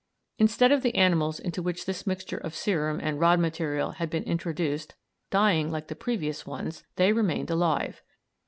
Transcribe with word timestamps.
Instead 0.39 0.71
of 0.71 0.81
the 0.81 0.95
animals 0.95 1.39
into 1.39 1.61
which 1.61 1.85
this 1.85 2.07
mixture 2.07 2.39
of 2.39 2.55
serum 2.55 2.99
and 3.03 3.19
"rod 3.19 3.39
material" 3.39 3.91
had 3.91 4.09
been 4.09 4.23
introduced 4.23 4.95
dying 5.29 5.69
like 5.69 5.89
the 5.89 5.95
previous 5.95 6.43
ones, 6.43 6.83
they 6.95 7.13
remained 7.13 7.51
alive. 7.51 8.01